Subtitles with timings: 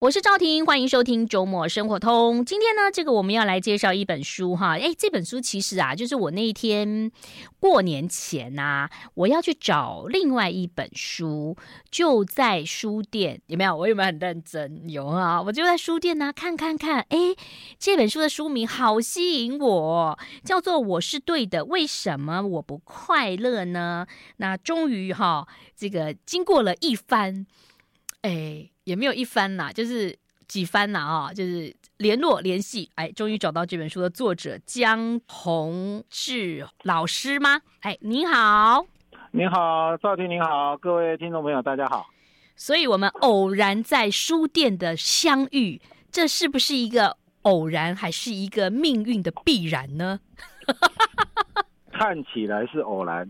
[0.00, 2.42] 我是赵婷，欢迎收听周末生活通。
[2.42, 4.78] 今天呢，这个我们要来介绍一本书哈。
[4.78, 7.12] 诶，这本书其实啊，就是我那一天
[7.58, 11.54] 过年前呐、啊，我要去找另外一本书，
[11.90, 13.76] 就在书店有没有？
[13.76, 14.88] 我有没有很认真？
[14.88, 17.04] 有啊，我就在书店呢、看看看。
[17.10, 17.36] 诶，
[17.78, 24.06] 这本书的书名好吸引我，叫做《我是对的，为什么我不快乐呢？》
[24.38, 25.46] 那终于哈，
[25.76, 27.44] 这个经过了一番，
[28.22, 28.72] 诶。
[28.90, 30.18] 也没有一番呐，就是
[30.48, 37.60] 几番呐啊，就是联络联系，哎，终于找到这本书的作者江宏志老师吗？
[37.82, 38.84] 哎，你好，
[39.30, 42.04] 你好，赵婷，你好，各位听众朋友，大家好。
[42.56, 50.18] 所以我们偶然在书店的相遇，这是不是一个偶然，还是一个命运的必然呢？
[51.94, 53.24] 看起来是偶然。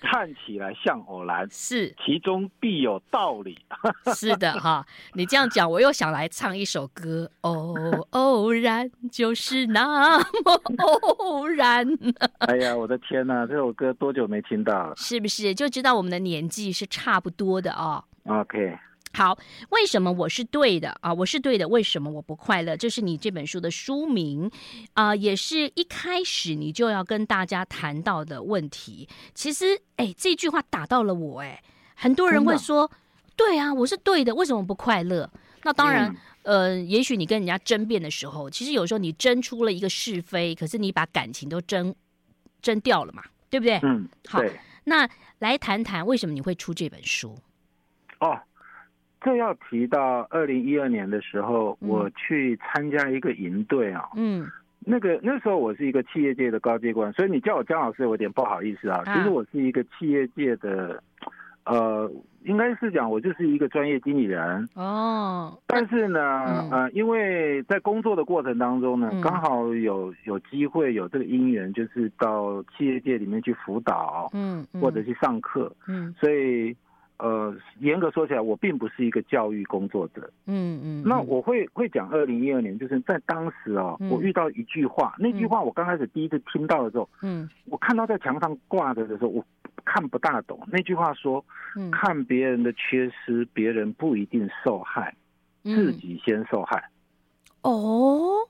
[0.00, 3.58] 看起来像偶然，是其中必有道理。
[4.14, 7.30] 是的哈，你这样讲，我又想来唱一首歌。
[7.42, 7.74] 哦，
[8.10, 10.24] 偶然就是那么
[11.18, 11.86] 偶然。
[12.48, 14.94] 哎呀，我的天哪，这首歌多久没听到了？
[14.96, 18.78] 是不是就知道我们的年纪是差不多的啊？OK。
[19.16, 19.38] 好，
[19.70, 21.10] 为什么我是对的啊？
[21.14, 22.76] 我是对的，为什么我不快乐？
[22.76, 24.50] 这是你这本书的书名
[24.92, 29.08] 啊，也是一开始你就要跟大家谈到的问题。
[29.32, 31.62] 其实，哎，这句话打到了我，哎，
[31.94, 32.90] 很多人会说，
[33.36, 35.30] 对啊，我是对的，为什么不快乐？
[35.62, 41.94] 那当然，呃，也许你跟人家争辩的时候，其实有时候你争出了一个是非，可是你把感情都争
[42.60, 43.80] 争掉了嘛，对不对？
[43.82, 44.42] 嗯，好，
[44.84, 47.34] 那来谈谈为什么你会出这本书？
[48.20, 48.38] 哦。
[49.26, 54.08] 这要提到二零一二年的时候，嗯、我去参加一个营队啊。
[54.14, 54.46] 嗯，
[54.78, 59.02] 那个那时候我是一个企业界的高阶官，所以你叫我江老师，我有点不好意思啊。
[59.04, 61.02] 啊其实我是一个企业界的，
[61.64, 62.08] 呃，
[62.44, 64.68] 应该是讲我就是一个专业经理人。
[64.74, 65.58] 哦。
[65.66, 76.76] 但是呢，嗯、呃，因为在工作的过程当中呢，刚好有有机会有这个因缘，就是到企业界里面去辅导，嗯，嗯或者去上课，嗯，所以。
[77.18, 80.30] 呃，严格说起来，我并不是一个教育工作者。
[80.46, 81.02] 嗯嗯。
[81.02, 89.42] 嗯，那我会会讲二零一二年，就是在当时啊，嗯、我遇到一句话，那句话我刚开始第一次听到的时候，嗯，我看到在墙上挂着的时候，我
[89.84, 90.60] 看不大懂。
[90.70, 91.42] 那句话说，
[91.74, 95.14] 嗯、看别人的缺失，别人不一定受害，
[95.62, 96.90] 自己先受害。
[97.62, 98.48] 嗯、哦。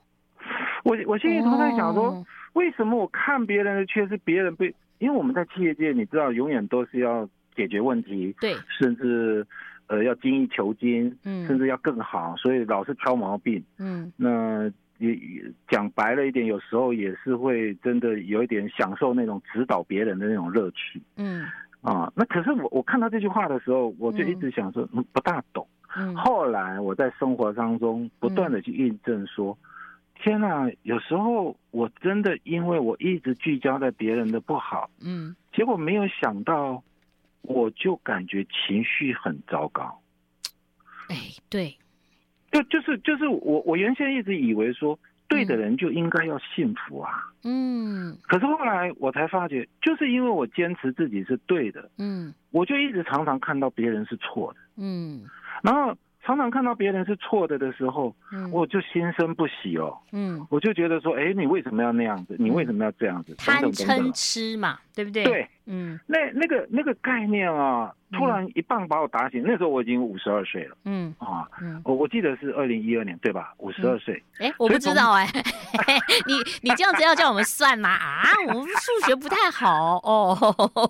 [0.83, 4.65] 我我心里头在想说，哦、为什么我看别人的缺失，别人不？
[4.99, 7.29] 因为我们在企业界，你知道，永远都是要。
[7.57, 9.45] 解决问题，对，甚至，
[9.87, 14.69] 呃，要精益求精，嗯，甚至要更好，所以老是挑毛病，嗯，那
[14.99, 15.17] 也
[15.67, 21.45] 讲白了一点，有时候也是会真的有一点享受那种指导别人的那种乐趣，嗯，
[21.81, 29.57] 啊，那可是我我看到这句话的时候，我就一直想说，嗯，不大懂，嗯，后来我在生活当中不断的去印证说，
[30.15, 36.83] 天哪，有时候我真的因为我一直聚焦在别人的不好，嗯，结果没有想到。
[37.41, 40.01] 我就感觉情绪很糟糕，
[41.09, 41.15] 哎，
[41.49, 41.77] 对，
[42.51, 47.11] 就就是就是我我原先一直以为说，对的人就应该要幸福啊，
[47.43, 55.25] 嗯，可是后来我才发觉，就是因为我坚持自己是对的，嗯，我就一直常常看到别人是错的，嗯，
[55.63, 55.97] 然后。
[56.27, 62.35] 常常看到别人是错的的时候，嗯，我就心生不喜哦，嗯，我就觉得说，哎，你为什么要那样子？
[62.37, 63.33] 你为什么要这样子？
[63.35, 65.23] 贪嗔痴嘛，对不对？
[65.23, 69.41] 对，嗯，那那个那个概念啊，突然一棒把我打醒。
[69.41, 71.47] 那时候我已经五十二岁了，嗯啊，
[71.85, 73.53] 我我记得是二零一二年对吧？
[73.59, 75.25] 五十二岁，哎，我不知道哎，
[76.27, 77.87] 你你这样子要叫我们算吗？
[77.87, 80.35] 啊，我们数学不太好哦。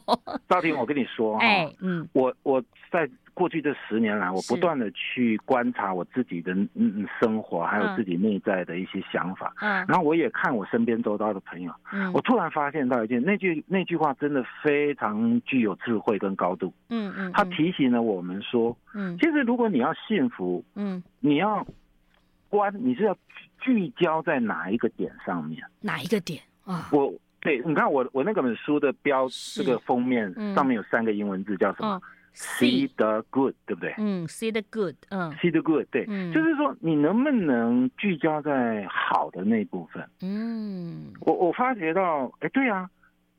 [0.50, 2.60] 赵婷，我跟你说，哎，嗯，我我
[2.92, 3.08] 在。
[3.38, 9.54] 过去这十年来，我不断的去观察我自己的嗯生活，还有自己内在的一些想法。
[9.62, 11.72] 嗯，然后我也看我身边周遭的朋友。
[11.94, 16.74] 嗯，我突然发现到一件，那句那句话真的非常具有智慧跟高度。
[16.90, 21.64] 嗯嗯，他提醒了我们说，嗯，其实如果你要幸福，嗯，你要
[22.50, 23.16] 关，你是要
[23.60, 25.64] 聚焦在哪一个点上面？
[25.80, 26.42] 哪一个点？
[26.66, 26.90] 啊？
[26.92, 32.02] 我对，你看我我那本书的标，这个封面上面有三个英文字，叫什么
[32.40, 33.96] ？See the good，对不对？
[33.98, 40.08] 嗯，see the good，嗯，see the good，对，嗯，就是说你能不能聚焦在好的那部分？
[40.22, 42.88] 嗯，我我发觉到，哎，对啊，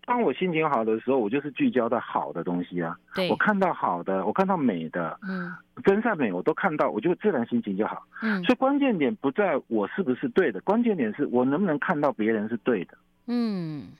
[0.04, 2.96] 当我心情好的时候，我就是聚焦在好的东西啊。
[3.14, 5.52] 对，我看到好的，我看到美的，嗯，
[5.84, 8.02] 真善美我都看到，我就自然心情就好。
[8.20, 12.98] 嗯，所以关键点不在我是不是对的，关键点是我能不能看到别人是对的。
[13.28, 13.90] 嗯，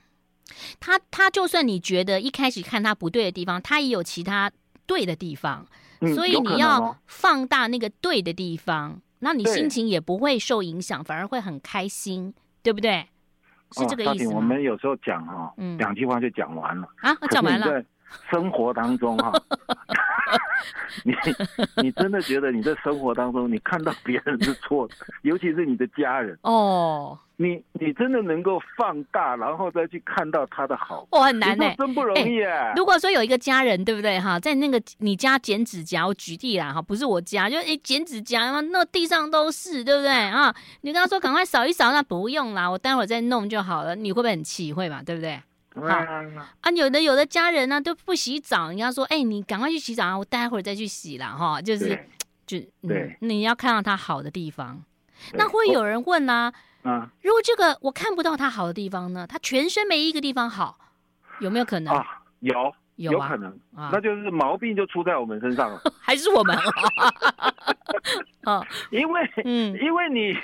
[0.81, 4.51] 他他就算你觉得一开始看他不对的地方，他也有其他。
[4.89, 5.63] 对的地方，
[6.15, 12.33] 所以你要放大那个对的地方，那你心情也不会受影响，反而会很开心，
[12.63, 13.05] 对不对？
[13.73, 14.31] 是这个意思吗？
[14.37, 17.85] 我们有时候讲哈，两句话就讲完了啊，讲完了。
[18.31, 19.31] 生活当中哈
[21.03, 21.13] 你
[21.81, 32.73] 你真的觉得你在生活当中，你看到别人是错的，尤其是你的家人哦，你你真的能够放大，然后再去看到他的好，哦，很难呢，真不容易啊。
[32.75, 40.53] 如果说有一个家人，对不对哈，在那个你家剪指甲，我举例啦哈，不是我家，就哎剪指甲嘛，那地上都是，对不对啊？
[40.81, 43.95] 你跟他说赶快扫一扫，那不用啦，我待会儿再弄就好了。
[43.95, 44.73] 你会不会很气？
[44.73, 45.41] 会嘛，对不对？
[45.75, 45.81] 好
[46.61, 52.07] 啊，有的有的家人呢、啊、都不洗澡，人家说，哎、欸，你赶快去洗澡啊，我待会儿再去洗了哈，就是
[52.45, 54.83] 就对、嗯，你要看到他好的地方。
[55.33, 56.51] 那会有人问呢、
[56.81, 60.77] 啊，啊，如果这个我看不到他好的地方呢，他全身没一个地方好，
[61.39, 61.93] 有没有可能？
[61.93, 62.73] 啊，有。
[62.99, 66.55] 有，有可能，啊、那就是毛病就出在我们身上了， 还是我们？
[68.43, 68.61] 啊，
[68.91, 70.35] 因为，嗯，因为你，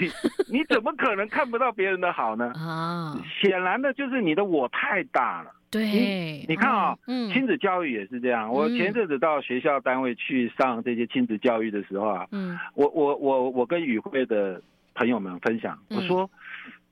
[0.47, 2.53] 你怎么可能看不到别人的好呢？
[2.55, 5.51] 啊，显然的就是你的我太大了。
[5.69, 8.49] 对，你，你看啊、哦，嗯，亲子教育也是这样。
[8.49, 14.61] 我前阵子到学校单位去上这些亲子教育的时候啊，嗯，我我我我跟与会的
[14.93, 16.29] 朋友们分享，我说，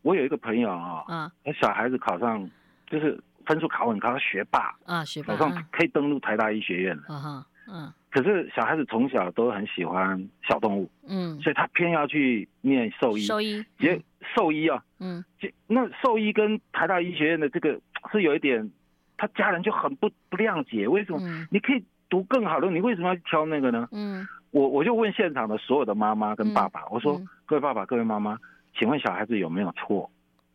[0.02, 1.32] 我有一个朋友啊，啊，
[1.62, 2.50] 小孩子考上
[2.88, 3.18] 就是。
[3.46, 7.04] 分数考很高，学霸啊，学霸，马上可以登录台大医学院了。
[7.10, 7.94] 嗯哼，嗯。
[8.10, 13.22] 可是小孩子从小都很喜欢小动物，嗯，所以他偏要去念兽医。
[13.22, 14.00] 兽医，结
[14.36, 15.26] 兽医啊，嗯，
[15.66, 17.80] 那兽医跟台大医学院的这个
[18.12, 18.70] 是有一点，
[19.18, 21.20] 他家人就很不不谅解，为什么？
[21.50, 23.90] 你可以读更好的，你为什么要挑那个呢？
[23.92, 28.38] 嗯，我我就问现场的所有的妈妈跟爸爸，我说：各位爸爸，各位妈妈，
[28.78, 30.08] 请问小孩子有没有错？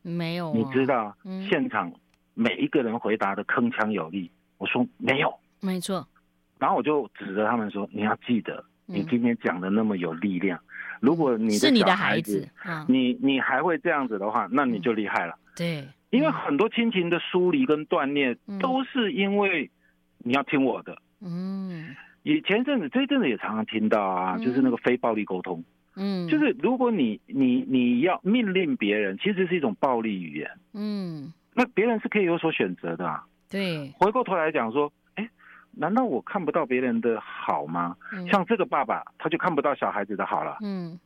[0.03, 0.55] 没有。
[0.55, 1.13] 你知道
[1.51, 1.93] 现场？
[2.39, 6.07] 每一个人回答的铿锵有力，我说没有，没错。
[6.57, 10.57] 然后我就指着他们说：“你要记得，你今天讲的那么有力量，
[11.01, 12.49] 如果你是你的孩子，
[12.87, 19.69] 你你还会这样子的话，那你就厉害了。”对，因为很多亲情的疏离跟断裂，都是因为
[20.19, 20.97] 你要听我的。
[21.21, 25.65] 嗯，以前阵子这一阵子也常常听到啊，就是那个非暴力沟通。
[25.97, 30.49] 嗯，就是如果你你你要命令别人，其实是一种暴力语言。
[30.73, 31.33] 嗯。
[31.59, 33.25] 那别人是可以有所选择的啊。
[33.51, 35.29] 对，回过头来讲说，哎，
[35.73, 37.97] 难道我看不到别人的好吗？
[38.13, 40.59] 嗯，像这个爸爸，他就看不到小孩子的好了。
[40.63, 40.97] 嗯，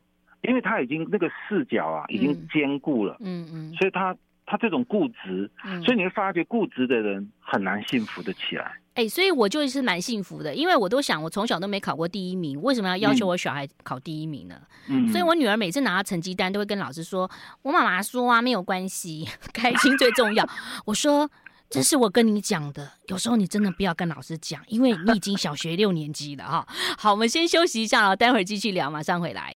[0.43, 3.17] 因为他已经那个视角啊，已经坚固了。
[3.21, 4.15] 嗯嗯，所以他
[4.47, 5.51] 他这种固执，
[5.85, 8.73] 所以你会发觉固执的人很难幸福的起来。
[8.95, 14.61] 哎、欸，所以我就是蛮幸福的，因为我都想，我从小都没考过第一名，为什么要要求我小孩考第一名呢？
[14.89, 17.31] 嗯，所以我女儿每次拿到成绩单，都会跟老师说
[17.63, 20.47] ：“我妈妈说啊，没有关系， 开心最重要。
[20.85, 21.31] ”我说
[21.71, 26.67] ：“这是我跟你讲的，有时候你真的不要跟老师讲，因为你已经小学六年级了哈。
[26.99, 29.55] ”好，我们先休息一下，待会儿继续聊，马上回来。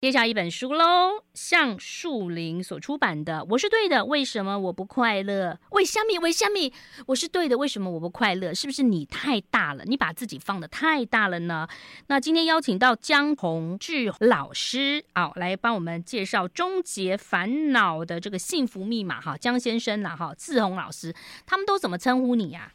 [0.00, 6.72] 接下一本书喽，橡树林所出版的《我是对的，为什么我不快乐？》喂，虾米，喂，虾米，
[7.06, 8.52] 我是对的，为什么我不快乐？
[8.52, 9.84] 是不是你太大了？
[9.84, 11.68] 你把自己放得太大了呢？
[12.08, 21.14] 那今天邀请到江宏志老师啊、哦，来帮我们介绍终结烦恼的这个幸福密码哈，江先生呐哈，志宏老师，
[21.46, 22.72] 他们都怎么称呼你呀、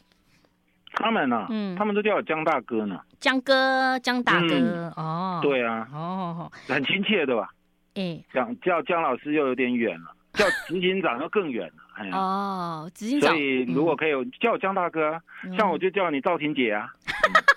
[0.94, 1.45] 他们呢？
[1.50, 3.00] 嗯，他们都叫我江大哥呢。
[3.19, 7.50] 江哥，江大哥，哦，对啊，哦，很亲切对吧？
[7.96, 11.74] 哎，讲叫江老师又有点远了，叫执行长又更远了。
[11.96, 13.32] 哎哦，执行长。
[13.32, 15.20] 所以如果可以叫我江大哥，
[15.58, 16.89] 像我就叫你赵婷姐啊。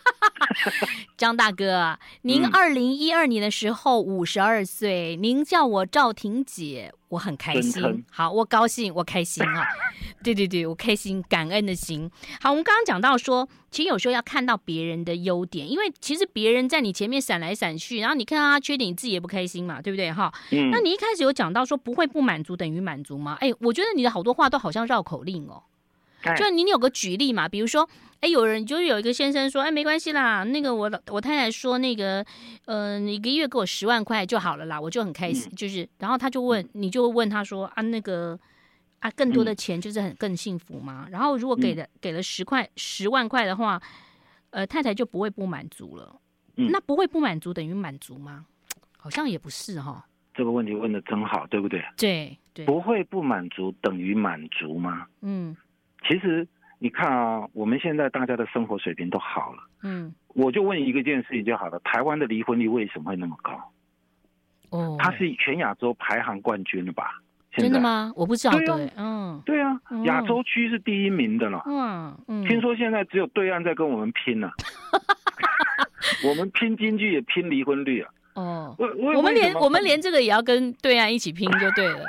[1.16, 8.04] 江大哥，您二零一二年的时候五十二岁，您叫我赵婷姐，我很开心。
[8.10, 9.66] 好，我高兴，我开心啊。
[10.22, 12.10] 对对对，我开心，感恩的心。
[12.40, 20.12] 好，我们刚刚讲到说，其实有时候要看到别人的优点，因为其实别人在你前面闪来闪去，然后你看到他缺点，你自己也不开心嘛，对不对？
[20.12, 20.70] 哈，嗯。
[20.70, 23.36] 那你一开始有讲到说不会不满足等于满足吗？
[23.40, 25.62] 哎，我觉得你的好多话都好像绕口令哦。
[26.36, 27.88] 就你有个举例嘛，比如说，
[28.20, 32.24] 哎，有人就是有一个先生说，哎，没关系啦，那个我我太太说那个，
[32.66, 38.38] 呃，一个月给我十万块就好了啦，我就很开心，就是，然后他就问，你就问他说啊，那个。
[39.00, 41.08] 啊，更多的钱就是很更幸福吗？
[41.10, 43.80] 然后如果给了给了十块十万块的话，
[44.50, 46.20] 呃，太太就不会不满足了。
[46.54, 48.44] 那不会不满足等于满足吗？
[48.98, 50.06] 好像也不是哈。
[50.34, 51.82] 这个问题问的真好，对不对？
[51.96, 52.66] 对对。
[52.66, 55.06] 不会不满足等于满足吗？
[55.22, 55.56] 嗯。
[56.06, 56.46] 其实
[56.80, 59.62] 你看啊，我们现在大家的生活水平都好了。
[59.82, 60.12] 嗯。
[60.34, 63.72] 我就问一个件事情就好了，台湾的离婚率为什么会那么高？
[64.70, 64.96] 哦。
[64.98, 67.20] 它是全亚洲排行冠军了吧？
[67.52, 68.12] 真的吗？
[68.16, 68.56] 我不知道。
[68.58, 71.62] 对，嗯，对啊，亚洲区是第一名的了。
[71.66, 74.50] 嗯嗯，听说现在只有对岸在跟我们拼了。
[76.24, 78.10] 我们拼经济也拼离婚率啊。
[78.34, 82.04] 哦，我我们连我们连这个也要跟对岸一起拼就对了。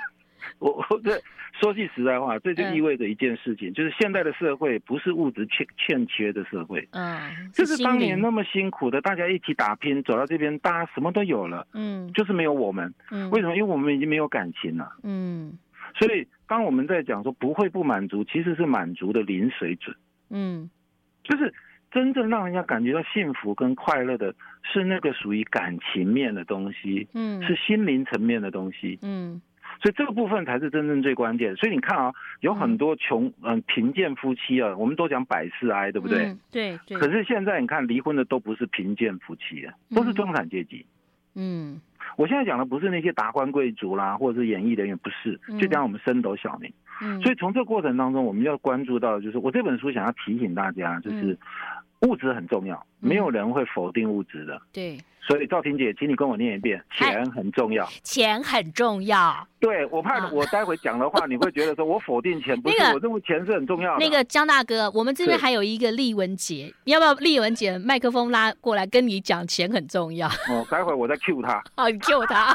[0.61, 1.19] 我 我这。
[1.59, 13.55] 说句实在话，这就意味着一件事情，嗯、就是现在的社会不是物质欠欠缺的社会，嗯，就是当年那么辛苦的，大家一起打拼走到这边，大家什么都有了，嗯，就是没有我们，嗯，为什么？
[13.55, 15.55] 因为我们已经没有感情了，嗯，
[15.99, 19.95] 所以当我们在讲说不会不满足，其实是满足的零水准，
[20.29, 20.69] 嗯，
[21.23, 21.53] 就是
[21.91, 29.39] 真正让人家感觉到幸福跟快乐的是那个属于感情面的东西，嗯，是心灵层面的东西，嗯。
[29.81, 31.55] 所以这个部分才是真正最关键。
[31.55, 36.25] 所以你看啊，有很多穷嗯贫贱夫妻啊，我们都讲百事哀，对不对？
[36.25, 36.97] 嗯、对对。
[36.97, 40.85] 可是现在你看离婚的都不是贫贱夫妻啊，都是中产阶级。
[41.35, 41.81] 嗯。
[42.17, 46.71] 我现在讲的不是那些达官贵族啦，或者是演艺人员，不是，就讲我们升斗小民。
[47.01, 47.21] 嗯。
[47.21, 51.37] 所以从这个过程当中，我们要关注到，就是我这本书想要提醒大家，就是
[52.01, 54.55] 物质很重要，没有人会否定物质的。
[54.55, 54.97] 嗯、对。
[55.23, 57.87] 所以赵婷姐，请你跟我念一遍，钱很重要。
[58.03, 59.47] 钱很重要。
[59.59, 64.03] 对，我怕我待会讲的话，你会觉得说我否定钱，不是，我认为钱是很重要的。
[64.03, 70.27] 那个江大哥，我们这边还有一个丽文姐，你要不要丽文姐麦克风拉过来跟你讲钱很重要？
[70.27, 71.63] 哦，待会我再 cue 他。
[71.77, 72.47] 好，你 cue 他。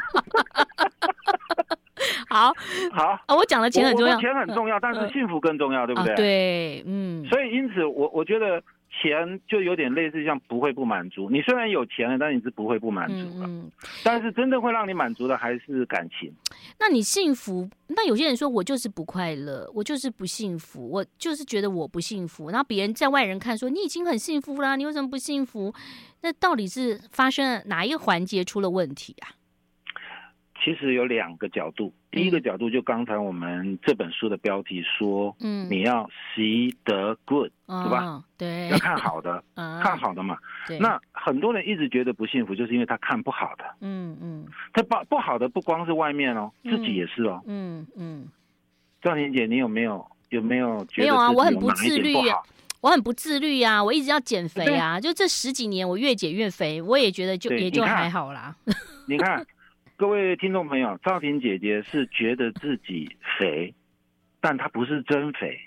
[2.29, 2.51] 好
[2.91, 6.15] 好啊，我讲的钱很重要，钱很重要，但是幸福更重要，对不对？
[6.15, 7.25] 对，嗯。
[7.27, 8.61] 所以因此，我我觉得。
[9.01, 13.45] 钱就有点类似像不会不满足，你虽然有钱了，但你是不会不满足的。
[13.45, 13.71] 嗯，
[14.03, 16.33] 但是真正会让你满足的还是感情。
[16.79, 17.69] 那你幸福？
[17.87, 22.49] 那有些人说我就是不快乐，我就是不幸福，我就是觉得我不幸福。
[22.49, 25.73] 然后别人在外人看说你已经很幸福了，你为什么不幸福？
[26.21, 29.36] 那到底是发生了哪一个环节出了问题啊？
[30.63, 38.23] 其实有两个角度，第一个角度就刚才我们这本书的标题说，嗯，你要 see the good，嗯，对吧？
[38.37, 40.37] 对，要看好的，嗯， 看好的嘛。
[40.79, 43.63] 那很多人一直觉得不幸福，就是因为他看不好的。
[43.81, 47.41] 嗯嗯，他不不好的不光是外面哦，自己也是哦。
[47.45, 48.27] 嗯嗯，
[49.01, 51.31] 赵婷姐，你有没有有没有觉得没有啊？
[51.31, 52.15] 我很不自律，
[52.81, 53.83] 我很不自律啊！
[53.83, 58.55] 我一直要减肥啊，就这十几年我越减越肥，我也觉得就也就还好啦。
[59.07, 59.45] 你看。
[59.99, 63.73] 各位听众朋友，赵婷姐姐是觉得自己肥，
[64.39, 65.59] 但她不是真肥。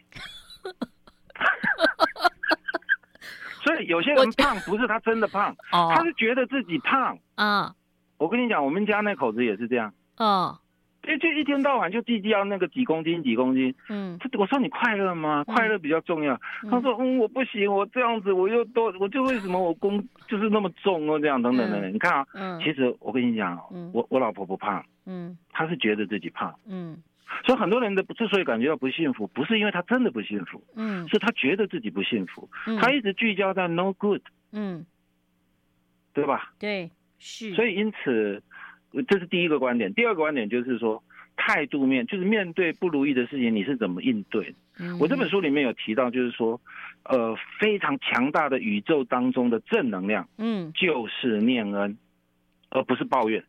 [3.65, 7.19] 所以有些人胖不是他真的胖，他是觉得自己胖。
[7.35, 7.75] 啊，
[8.19, 9.93] 我跟你讲，我们家那口子也是这样。
[10.19, 10.57] 嗯。
[11.03, 15.43] 就就一天到晚就计较那个几公斤几公斤，嗯，我说你快乐吗？
[15.45, 16.35] 快乐比较重要。
[16.63, 21.91] 嗯、他说嗯，我不行，我这样子我又多，我就为什么我公就是那么重哦，这样等等等等。
[21.91, 27.03] 嗯、你看啊，嗯，其实我跟你讲，嗯、我我老婆不胖，嗯，她是觉得自己胖，嗯，
[27.47, 34.21] 所以很多人的之所以感觉到不幸福，不是因为她真的不幸福，嗯，是她觉得自己不幸福，嗯、他一直聚焦在 no good，
[34.53, 34.85] 嗯，
[36.13, 36.53] 对吧？
[36.59, 37.55] 对，是。
[37.55, 38.43] 所以因此，
[39.09, 39.93] 这是第一个观点。
[39.95, 41.03] 第二个观点就是说。
[41.37, 44.55] 态度面就是面对不如意的事情，你是怎么应对？
[44.79, 46.61] 嗯、我这本书里面有提到，就是说，
[47.05, 51.97] 呃，非常强大的宇宙当中的正能量，嗯，就是念恩，
[52.69, 53.43] 而不是抱怨。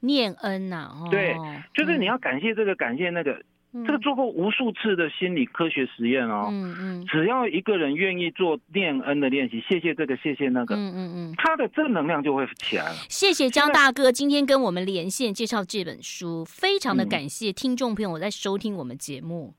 [0.00, 1.36] 念恩呐、啊，哦、对，
[1.72, 3.40] 就是你要感谢这个，嗯、感谢那个。
[3.86, 12.94] 这个做过无数次的心理科学实验哦，嗯嗯，只要一个人愿意做念恩的练习，谢谢这个，谢谢那个，嗯嗯嗯，他的正能量就会起来了。
[13.08, 19.54] 谢谢江大哥今天跟我们连线介绍这本书，非常的感谢听众朋友在收听我们节目，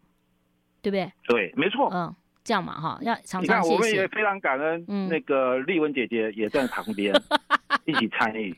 [0.82, 1.12] 对不对？
[1.28, 2.14] 对，没错，嗯。
[2.44, 3.76] 这样嘛哈，要常常谢谢。
[3.76, 7.14] 你看，我们也非常感恩，那个丽文姐姐也在旁边
[7.86, 8.56] 一起参与，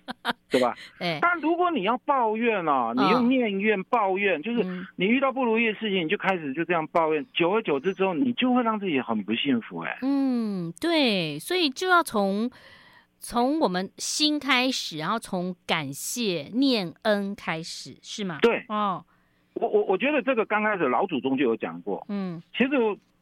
[0.50, 0.74] 对吧？
[1.00, 4.64] 哎，但如果你要抱怨啊，你用念怨抱怨，就是
[4.96, 9.80] 你遇到不如意的事情，你就开始就这样抱怨，久而久之之后，你就会让自己很不幸福。
[9.80, 12.50] 哎，嗯，对，所以就要从
[13.20, 18.40] 从我们心开始，然后从感谢念恩开始，是吗？
[18.42, 19.04] 对，哦，
[19.56, 22.72] 我我我觉得这个刚开始老祖宗就有讲过，嗯，其实。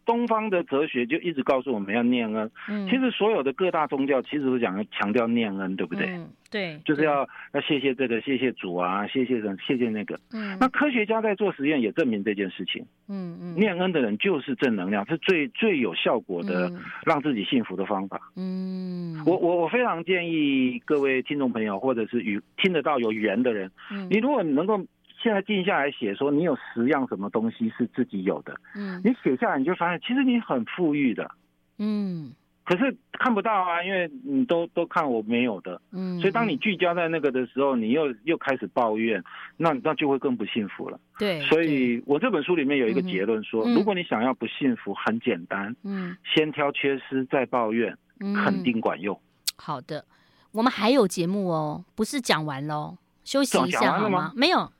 [0.05, 2.49] 东方的哲学就一直告诉我们要念恩。
[2.67, 6.07] 嗯，其实所有的各大宗教其实都讲要强调念恩，对不对？
[6.07, 10.19] 嗯，对，就是要要谢谢这个，谢谢主啊，谢谢人，谢谢那个。
[10.33, 12.85] 嗯，那科学家在做实验也证明这件事情。
[13.07, 16.71] 嗯嗯，念恩的人就是正能量，是最最有效果的
[17.05, 18.19] 让自己幸福的方法。
[18.35, 24.85] 嗯，我我我非常建议各位听众朋友，或者是与听得到有缘的人，嗯，你如果能够。
[25.21, 31.29] 现在静下来写，说你有十样什么东西是自己有的，嗯，你写下来你就发现，其实你很富裕的，
[31.77, 39.23] 嗯，可是看不到啊，因为你都都看我没有的，嗯，所以当你聚焦在那个的时候，你又又开始抱怨，
[39.57, 40.99] 那那就会更不幸福了。
[41.19, 47.95] 对，所以我这本书里面有一个结论说，嗯、如果你想要不幸福，很简单，嗯，先挑缺失再抱怨，
[48.43, 49.19] 肯定管用。
[49.55, 50.03] 好的，
[50.51, 54.33] 我们还有节目哦，不是讲完喽，休息一下好吗？
[54.35, 54.71] 没有。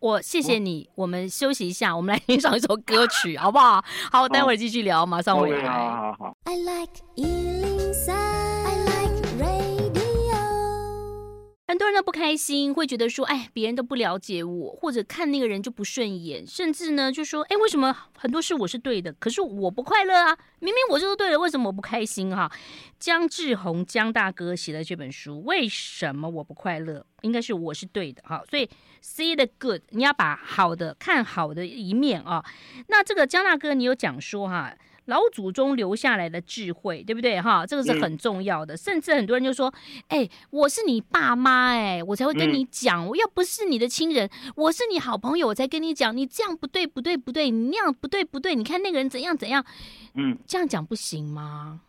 [0.00, 3.84] 我谢谢你，我们休息一下，我们来欣赏一首歌曲，好不好？
[4.12, 5.68] 好，待会儿继续聊，马上回来。
[5.68, 6.36] 好好好。
[6.44, 6.92] I like
[11.68, 20.34] 很多人都不开心，会觉得说，哎，别人都不了解我，或者看那个人就不顺眼，甚至呢，就说，哎，为什么很多事我是对的，可是我不快乐啊？
[20.60, 22.34] 明明我就是对的，为什么我不开心？
[22.34, 22.50] 哈，
[22.98, 27.04] 姜志宏姜大哥写的这本书，为什么我不快乐？
[27.20, 28.66] 应该是我是对的，哈，所以
[29.04, 32.42] see the good，你要把好的看好的一面啊。
[32.86, 34.74] 那这个姜大哥，你有讲说哈。
[35.08, 37.40] 老祖宗留下来的智慧，对不对？
[37.40, 38.74] 哈，这个是很重要的。
[38.74, 39.72] 嗯、甚至很多人就说
[40.08, 43.06] ：“哎、欸，我是你爸妈，哎，我才会跟你讲。
[43.06, 46.14] 我、嗯、要不是你的亲人，我是你好朋友，我才跟你讲。
[46.14, 48.54] 你这样不对，不对，不对，你那样不对，不对。
[48.54, 49.64] 你看那个人怎样怎样，
[50.14, 51.80] 嗯，这样讲不行吗？”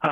[0.00, 0.10] 哎，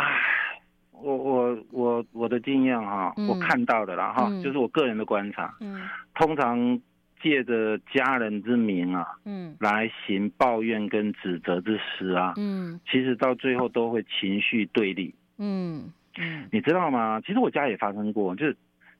[0.92, 6.80] 我我我我的经验哈，嗯、我看到的啦哈，嗯、就是我个人的观察，嗯，通常。
[7.22, 17.20] 借着家人之名啊，嗯，来行抱怨跟指责之实啊，嗯，其实到最后都会情绪对立，嗯嗯，你知道吗？
[17.26, 18.56] 其实我家也发生过，就是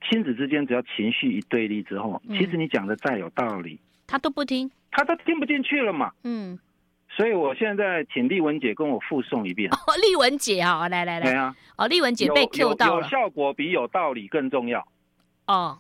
[0.09, 6.59] 亲子之间只要情绪一对立之后，其实你讲的再有道理，他都不听，他都听不进去了嘛，嗯，
[7.09, 9.71] 所以我现在请丽文姐跟我复诵一遍。
[9.71, 14.87] 哦，丽文姐啊，来来来，对啊，哦，丽文姐被 Q 到了，有效果比有道理更重要，
[15.47, 15.79] 哦。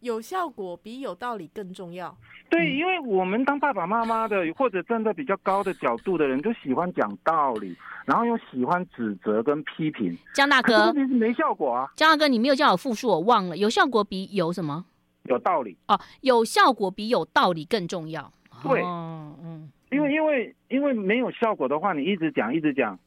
[0.00, 2.16] 有效果比有道理更重要。
[2.50, 7.76] 对，因为我们当爸爸妈妈的， 或者站在比较高的角度的人，就喜欢讲道理，
[8.06, 10.16] 然后又喜欢指责跟批评。
[10.34, 11.90] 江大哥，其实没效果啊。
[11.96, 13.56] 江大哥，你没有叫我复述，我忘了。
[13.56, 14.84] 有效果比有什么？
[15.24, 18.32] 有道理哦，有效果比有道理更重要。
[18.62, 22.98] 对，哦、嗯，因为因为因为没有效果的话，你一直讲一直讲，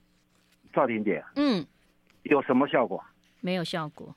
[0.72, 1.66] 赵婷姐，嗯，
[2.24, 3.04] 有什么效果？
[3.40, 4.14] 没有效果。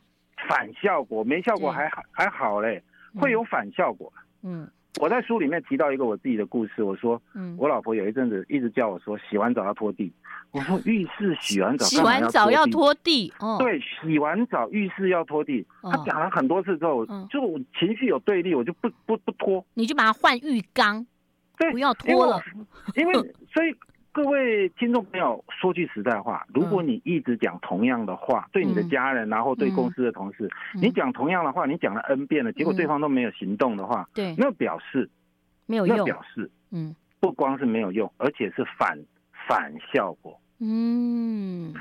[0.49, 2.83] 反效果没效果还好还好嘞，
[3.15, 4.13] 会有反效果。
[4.43, 4.69] 嗯，
[5.01, 10.13] 我在书里面提到一个我自己的故事，我说，嗯，我老婆有一阵子一直叫我说洗完澡要拖地，
[10.53, 15.67] 我说浴室洗完澡洗完澡要拖地，哦，对，洗完澡浴室要拖地。
[15.83, 21.07] 他讲了很多次之后，就我情绪有对立，我就不不不拖，你就把它换浴缸，
[21.59, 22.41] 对，不要拖了，
[22.97, 23.15] 因为
[23.53, 23.75] 所以。
[24.15, 35.11] 各位听众朋友，说句实在话，如果你一直讲同样的话，嗯、对你的家人，然后对公司的同事，嗯、你讲同样的话，你讲了 N 遍了，结果对方都没有行动的话，对、嗯，那表示
[35.67, 38.97] 没有用，那表示，嗯，不光是没有用，而且是反
[39.49, 41.75] 反效果，嗯，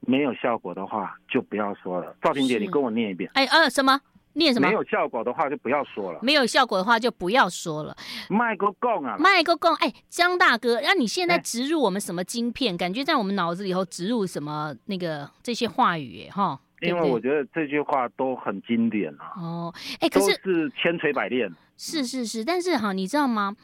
[0.00, 2.16] 没有效果的话就不要说了。
[2.22, 4.00] 赵婷姐，你跟我念一遍，哎呃，什么？
[4.36, 4.68] 念什么？
[4.68, 6.20] 没有效果的话就不要说了。
[6.22, 7.96] 没有效果的话就不要说了。
[8.28, 12.74] 麦克讲啊，麦克讲，哎，姜大哥，那你现在植入我们什么晶片？
[12.74, 16.28] 欸、感觉在我们脑子里头植入什么那个这些话语？
[16.30, 19.32] 哈，因为我觉得这句话都很经典啊。
[19.36, 21.50] 哦，哎，可是是千锤百炼。
[21.76, 23.54] 是是是，但是哈，你知道吗？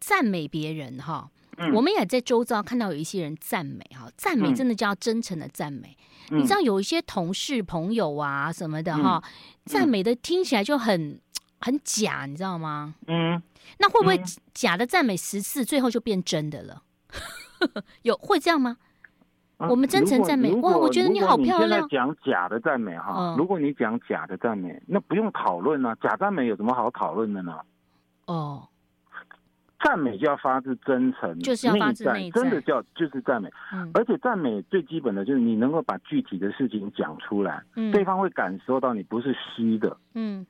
[0.00, 5.96] 赞美别人哈，嗯、我们也在周遭看到有一些人赞美哈，赞美真的叫真诚的赞美。
[6.30, 9.22] 嗯、你知道有一些同事朋友啊什么的哈。
[9.24, 9.30] 嗯
[9.64, 11.18] 赞美的听起来就很
[11.58, 12.94] 很假，你知道吗？
[13.06, 13.42] 嗯，
[13.78, 16.82] 那会不会假的赞美十次，最后就变真的了？
[18.02, 18.76] 有会这样吗？
[19.56, 21.88] 啊、我们真诚赞美，哇，我觉得你好漂亮。
[21.88, 27.58] 讲假的赞美哈，嗯、如果你讲假的赞美，那不用讨论啊，假赞美有什么好讨论的呢？
[28.26, 28.68] 哦。
[29.82, 33.50] 赞美就要发自真诚，就是要发自内在，真的叫就是赞美。
[33.72, 39.96] 嗯，而且赞美最基本的就是你能够把具体的事情讲出来，嗯，对方会感受到你不是虚的。
[40.14, 40.46] 嗯，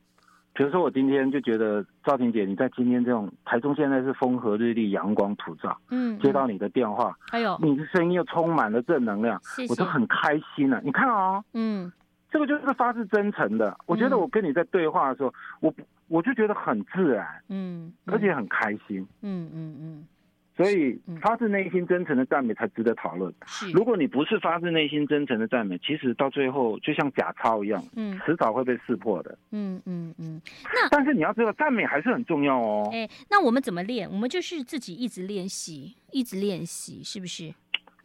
[0.53, 10.81] 比如说我今天就觉得赵婷姐，你在今天这种台中现在是风和日丽、阳光普照，嗯，接到你的电话，还有你的声音又充满了正能量，我都很开心了。
[10.85, 11.91] 你看哦，嗯，
[12.35, 13.79] 这个就是发自真诚的。
[13.87, 15.73] 我觉得我跟你在对话的时候，我。
[16.09, 20.07] 我就觉得很自然，嗯，而且很开心，嗯嗯嗯，
[20.55, 23.33] 所以发自内心真诚的赞美才值得讨论。
[23.47, 29.37] 是，如果你不是发自内心真诚的赞美，其实到最后就像假钞一样，嗯，迟早会被识破的。
[29.53, 30.39] 嗯嗯嗯。
[30.65, 32.87] 那但是你要知道，赞美还是很重要哦。
[32.93, 34.07] 哎，那我们怎么练？
[34.09, 37.55] 我们就是自己一直练习，一直练习，是不是？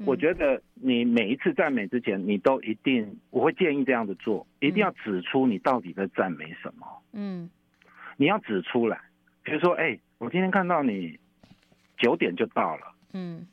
[0.06, 6.88] 我觉得你每一次赞美之前，你都一定，我会建议这样子做，一定要指出你到底在赞美什么。
[7.14, 7.50] 嗯。
[8.18, 9.00] 你要指出来，
[9.44, 11.18] 比如说，哎、欸，我今天看到你
[11.98, 13.48] 九点就到了，嗯，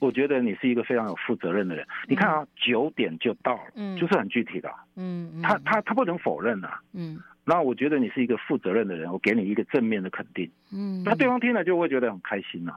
[0.00, 1.84] 我觉得你是一个非常有负责任的人。
[1.84, 12.74] 嗯、你看啊，九点就到了，嗯，就是很具体的，嗯，他他他不能否认啊，嗯，那我觉得你是一个负责任的人，我给你一个正面的肯定，嗯，那对方听了就会觉得很开心呐、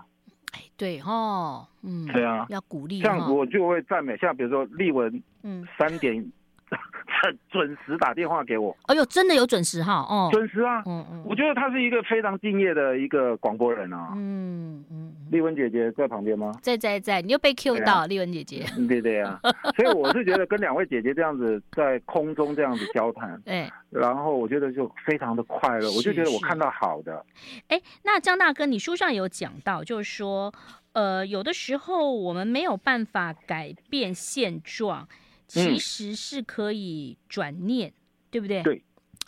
[0.78, 6.32] 对哈，嗯，对啊，要鼓励，这样我就会赞美，像比如说立文，嗯，三点。
[7.50, 8.76] 准时打电话给我。
[8.88, 16.52] 哎呦，真的有准时哈，哦，准时啊，嗯嗯，我觉得他是一个非常敬业的一个广播人啊，嗯嗯，丽文姐姐在旁边吗？
[16.62, 19.40] 在在在，你又被 Q 到，丽文姐姐，对对啊，
[19.78, 27.26] 所以我是觉得跟两位姐姐这样子在空中这样子交谈， 哎，然后我觉得就非常的快乐，我就觉得我看到好的。
[27.68, 30.54] 哎，那江大哥，你书上有讲到，就是说，
[30.92, 35.08] 呃，有的时候我们没有办法改变现状。
[35.62, 37.94] 其实是可以转念，嗯、
[38.32, 38.64] 对不对？
[38.64, 38.82] 对，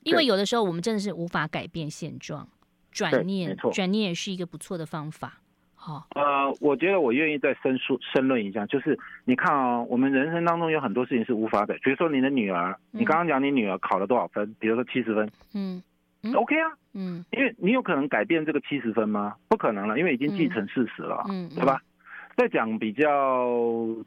[0.03, 2.47] 因为有的时候我们真的是无法改变现状，
[2.91, 5.39] 转念，转念也是一个不错的方法。
[5.75, 15.83] 好、哦，呃，我觉得我愿意再申述申论一下，就是你看啊、哦，我们人生当中有很多事情是无法改，比如说你的女儿，嗯、你刚刚讲你女儿考了多少分，比如说七十分，嗯，
[16.23, 19.35] 嗯，OK 啊，嗯，因为你有可能改变这个七十分吗？
[19.47, 21.79] 不可能了，因为已经既成事实了，嗯，对吧？
[22.35, 23.47] 再讲比较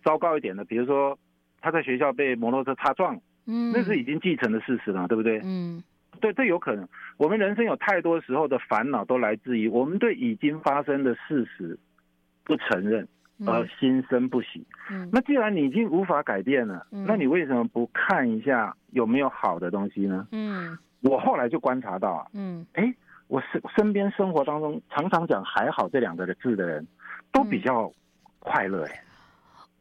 [0.02, 1.16] 糟糕一点的，比如说。
[1.61, 5.40] 他在学校被摩托车擦撞，嗯，那是已经既成的事实了，对不对？
[5.42, 5.83] 嗯，
[6.21, 6.88] 对，这有可能。
[7.16, 11.79] 我们人生有太多时候的烦恼都来自于我们对已经发生的事实
[12.44, 13.07] 不承认，
[13.47, 14.64] 而心生不喜。
[14.90, 20.27] 嗯，那既然你已经无法改变了，那你为什么不看一下有没有好的东西呢？
[20.33, 22.94] 嗯，我后来就观察到啊，嗯，哎，
[23.27, 26.87] 我身身边生活当中常常讲“还好”这两个字的人，
[27.33, 27.92] 都比较
[28.38, 29.03] 快乐哎。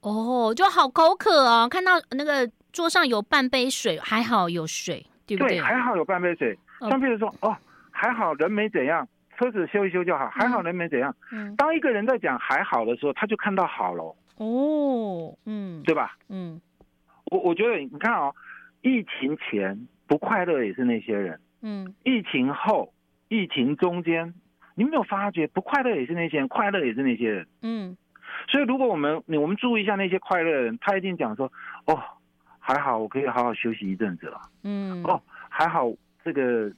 [0.08, 1.68] 哦，就好口渴哦！
[1.70, 5.58] 看到那个桌上有半杯水，还好有水，对不对？
[5.58, 6.58] 对，还好有半杯水。
[6.80, 7.54] 像比如说，哦，
[7.92, 9.06] 还好人没怎样，
[9.38, 11.14] 车子修一修就好，还好人没怎样。
[11.32, 11.54] 嗯。
[11.58, 14.16] 当一个人在讲还好的时候，他就看到好了。
[14.38, 16.16] 哦，嗯，对吧？
[16.30, 16.62] 嗯。
[17.26, 18.34] 我我觉得你看哦，
[18.82, 21.38] 疫情前不快乐也是那些人。
[21.62, 21.94] 嗯。
[22.06, 22.94] 疫情后，
[23.28, 24.34] 疫情中间，
[24.76, 27.46] 你没有发觉不快乐也是那些人，快乐也是那些人。
[27.62, 27.98] 嗯。
[28.48, 31.52] 所以，如果我们你我们注意一下那些快乐的人，他一定讲说
[31.86, 32.02] ：“哦，
[32.60, 35.92] 还好，我可以好好休息一阵子了。”嗯，哦，还好，
[36.24, 36.72] 这个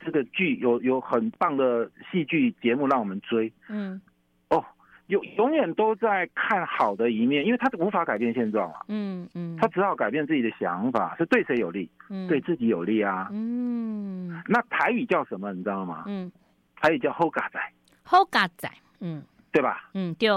[0.00, 3.52] 这个剧有有很棒的戏剧节目让我们追。
[3.68, 4.00] 嗯，
[4.48, 4.64] 哦，
[5.08, 8.80] 永永远都在看好的一面，因为他无法改变现状啊。
[8.88, 11.90] 嗯嗯，他只好改变自己的想法，是对谁有利？
[12.08, 13.28] 嗯，对自己有利啊。
[13.32, 15.52] 嗯，那台语叫什么？
[15.52, 16.04] 你知道吗？
[16.06, 16.32] 嗯，
[16.76, 17.60] 台语叫“后嘎仔”。
[18.02, 18.70] 后嘎仔，
[19.00, 19.22] 嗯，
[19.52, 19.90] 对吧？
[19.94, 20.28] 嗯，对。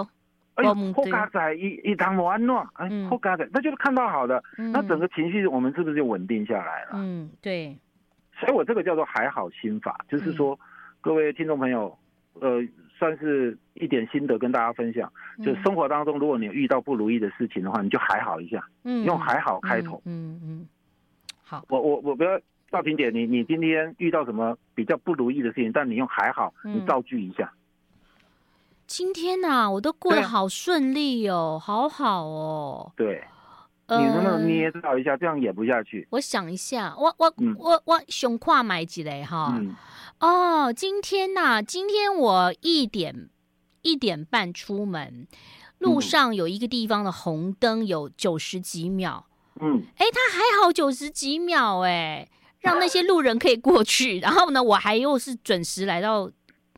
[0.56, 6.92] 哎，后嘎仔一一堂完乱，哎，后嘎仔，那就是看到好的，嗯、那整个情绪我们是不是就稳定下来了？
[6.94, 7.78] 嗯，对。
[8.40, 10.60] 所以我这个叫做还好心法，就是说，嗯、
[11.02, 11.98] 各位听众朋友，
[12.34, 12.62] 呃，
[12.98, 15.12] 算是一点心得跟大家分享。
[15.38, 20.02] 嗯、就生活当中，如果你遇到不如意的事情的话，你就还好一下，嗯，用还好开头。
[20.06, 20.68] 嗯嗯，嗯。
[21.44, 22.40] 好，我我我不要
[22.70, 27.52] 赵婷姐，你你今天遇到什么比较不如意的事情，但你用还好，你造句一下。
[28.88, 32.92] 今天呐、啊，我都过得好顺利哦，啊、好好哦。
[32.96, 33.24] 对，
[33.88, 35.18] 呃、你能不能捏造一下？
[35.18, 36.08] 这样演不下去。
[36.12, 39.54] 我想一下，我我、嗯、我我胸胯买几嘞哈。
[39.58, 39.76] 嗯、
[40.20, 43.30] 哦，今天呐、啊，今天我一点
[43.82, 45.28] 一点半出门，
[45.80, 49.26] 路上有一个地方的红灯有九十几秒。
[49.60, 54.20] 嗯，哎，他还好九十几秒哎，让那些路人可以过去。
[54.20, 56.30] 然后呢，我还又是准时来到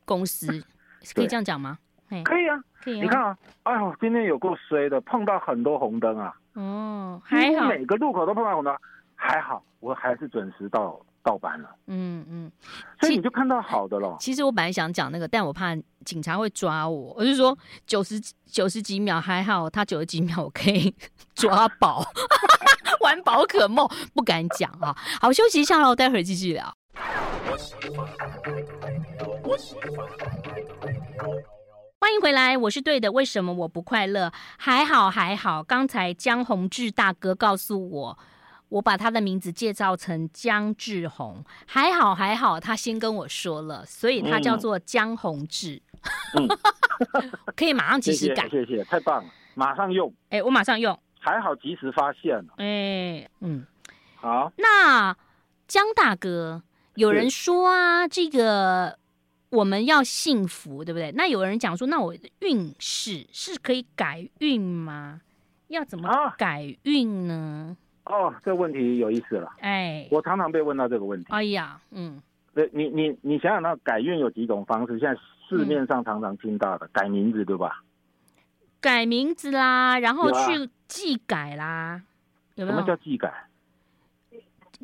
[0.06, 0.63] 公司，
[1.13, 1.80] 可以这样讲吗？
[2.24, 3.04] 可以啊，可以啊。
[3.04, 6.34] 你看啊，哎呦，今天有够衰的，碰到很多红灯啊。
[6.54, 8.76] 哦，还好，每个路口都碰到红灯，
[9.15, 11.70] 还好，我还是准时到到班了。
[11.88, 12.52] 嗯嗯，
[13.00, 14.15] 所以你就看到好的了。
[14.20, 20.96] 其实我本来想讲那个，但我怕警察会抓我，我就说九十九十几秒还好，他九十几秒我可以
[21.36, 22.04] 抓宝，
[23.02, 24.96] 玩宝可梦，不敢讲啊。
[25.22, 26.74] 好，休息一下喽，待会儿继续聊。
[31.99, 33.12] 欢迎回来，我是对的。
[33.12, 34.31] 为什么我不快乐？
[34.57, 35.63] 还好还好。
[35.63, 38.19] 刚才江宏志大哥告诉我，
[38.69, 41.43] 我把他的名字介绍成江志宏。
[41.65, 45.81] 还好还好，他先跟我说了，所以他叫做江宏志。
[46.36, 46.47] 嗯、
[47.57, 50.13] 可以马上及时改，谢谢，谢谢，太棒了，马上用。
[50.29, 50.97] 哎，我马上用。
[51.19, 52.53] 还好及时发现了。
[52.57, 53.65] 哎，嗯，
[54.17, 54.51] 好。
[54.57, 55.17] 那
[55.67, 56.62] 江大哥，
[56.93, 58.99] 有人说啊，这个。
[59.49, 61.12] 我们要幸福，对不对？
[61.13, 65.21] 那有人讲说，那我的运势是可以改运吗？
[65.67, 67.77] 要怎么改运呢？
[68.03, 69.51] 啊、哦，这个问题有意思了。
[69.60, 71.27] 哎，我常常被问到这个问题。
[71.29, 72.21] 哎呀，嗯，
[72.53, 74.97] 对，你你你想想，那改运有几种方式？
[74.99, 77.83] 现在市面上常常听到的，嗯、改名字，对吧？
[78.79, 82.01] 改名字啦，然后去技改啦，
[82.55, 82.77] 有没有？
[82.77, 83.46] 什么叫技改？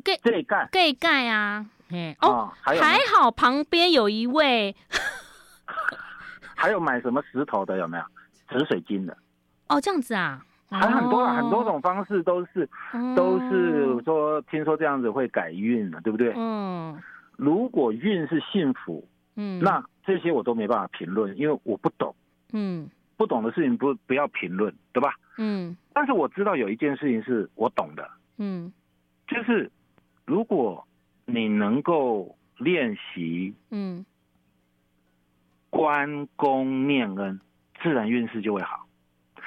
[0.02, 0.68] 给这盖。
[0.72, 1.66] 给盖啊！
[1.90, 4.74] 哎哦，还好旁边有一位，
[6.56, 8.04] 还有买什么石头的有没有？
[8.48, 9.16] 紫水晶的。
[9.68, 12.68] 哦，这样子啊，还很多很多种方式都是
[13.14, 16.32] 都是说，听说这样子会改运的，对不对？
[16.36, 17.00] 嗯，
[17.36, 22.14] 如果运是幸福，嗯，那这些我都没办法评论，因为我不懂，
[22.52, 25.14] 嗯，不懂的事情不不要评论，对吧？
[25.38, 28.72] 嗯，但是我知道有一件事情是我懂的，嗯，
[29.26, 29.70] 就是
[31.64, 34.04] 能够练习，嗯，
[35.70, 37.40] 关公念恩，
[37.82, 38.86] 自然运势就会好。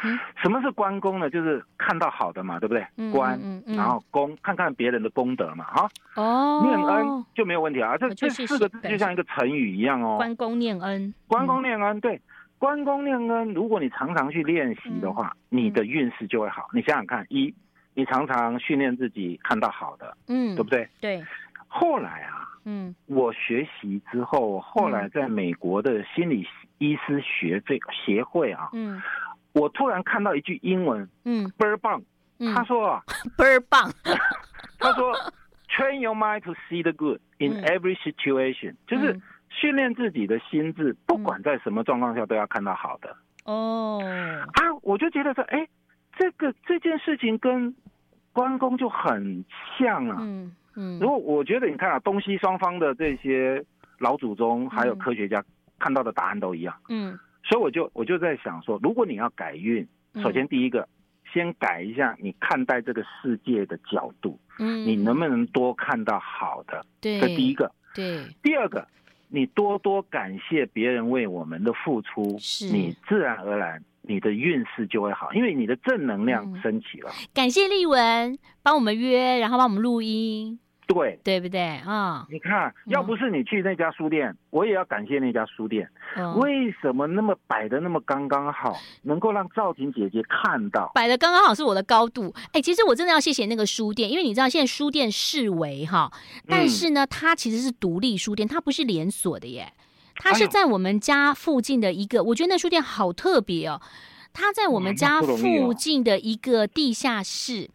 [0.03, 1.29] 嗯，什么是关公呢？
[1.29, 2.85] 就是看到好的嘛，对不对？
[2.97, 5.89] 嗯、关，然后公，看看别人的功德嘛，哈。
[6.15, 6.61] 哦。
[6.63, 10.17] 念恩就没有问题啊，这这四个字就像一个成语一样哦。
[10.17, 11.13] 关公念恩。
[11.27, 12.19] 关公念恩，对，
[12.57, 13.53] 关公念恩。
[13.53, 16.67] 如果你常常去练习的话，嗯、你的运势就会好。
[16.73, 17.53] 你想想看，一，
[17.93, 20.87] 你常常训练自己看到好的，嗯，对不对？
[20.99, 21.23] 对。
[21.67, 29.01] 后来啊，嗯，我学习之后，后来在美国的心理医师学这个协会啊，嗯，
[29.53, 32.01] 我突然看到一句英文，嗯，倍儿棒，
[32.55, 33.03] 他说啊，
[33.37, 33.91] 倍儿棒，
[34.79, 35.13] 他说
[35.69, 43.15] ，train your mind to see the good in every situation，就是训练自己的心智，不管在什么状况下都要看到好的。
[43.45, 44.01] 哦，
[44.53, 45.67] 啊，我就觉得说，哎，
[46.17, 47.75] 这个这件事情跟
[48.33, 49.43] 关公就很
[49.77, 50.17] 像啊。
[50.19, 50.55] 嗯。
[50.77, 53.65] 嗯，如果我觉得你看啊，东西双方的这些
[53.97, 55.43] 老祖宗还有科学家
[55.79, 56.73] 看到的答案都一样。
[56.87, 59.85] 嗯，所以我就我就在想说，如果你要改运，
[60.21, 60.87] 首先第一个，
[61.33, 64.39] 先改一下你看待这个世界的角度。
[64.59, 66.85] 嗯，你能不能多看到好的？
[67.01, 67.71] 对，这第一个。
[67.95, 68.23] 对。
[68.43, 68.87] 第二个，
[69.29, 77.11] 你多多感谢别人为我们的付出，是，你自然而然你的运势就会好，因为你的正能量升起了。
[77.33, 80.59] 感谢丽文帮我们约，然后帮我们录音。
[80.87, 82.25] 对，对不对啊？
[82.31, 85.87] 你看，要不是你去那家书店，我也要感谢那家书店。
[86.37, 90.89] 为什么那么摆的那么刚刚好，能够让赵婷姐姐看到？
[90.95, 92.33] 摆的刚刚好是我的高度。
[92.53, 96.11] 哎，其实我真的要谢谢那个书店，因为你知道现在书店视为哈，
[96.47, 99.73] 但是呢，它其实是独立书店，它不是连锁的耶。
[100.15, 103.79] 它是在我们家附近的一个，我觉得那书店好特别哦。
[104.33, 107.69] 它在我们家附近的一个地下室。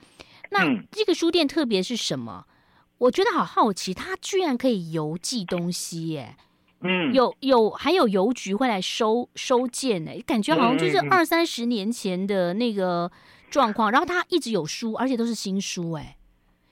[0.50, 2.44] 那这个书店特别是什么？
[3.02, 6.36] 我觉得好好奇，他居然可以邮寄东西耶！
[6.82, 13.10] 嗯，有有还有邮局会来收收件呢，感觉好像就是二三十年前的那个
[13.50, 13.90] 状况。
[13.90, 16.16] 然后他一直有书，而且都是新书哎。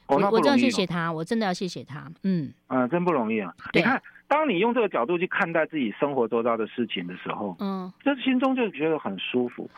[0.07, 2.09] 我我真的要谢谢他，我真的要谢谢他。
[2.23, 3.53] 嗯嗯，真不容易啊！
[3.73, 9.69] 你看，当你用这个角度去看待自己生活周遭的事情的时候，嗯，这心中就觉得很舒服。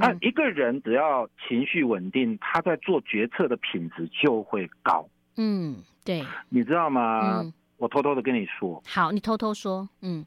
[0.00, 5.06] 啊，一个人只要情绪稳定，他在做决策的品质就会高。
[5.36, 5.76] 嗯。
[6.08, 7.42] 对，你知道吗？
[7.42, 10.24] 嗯、我偷偷的跟你说，好，你偷偷说，嗯，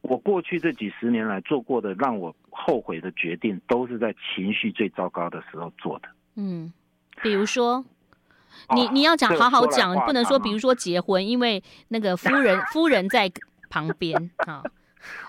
[0.00, 6.08] 我过去这几十年来做过的让我后悔的决定，都是在情绪最糟糕的时候做的。
[6.36, 6.72] 嗯，
[7.20, 7.84] 比如说，
[8.76, 13.28] 你你要讲好好讲，不能说比如说结婚，因为那个夫人 夫人在
[13.68, 14.62] 旁边啊。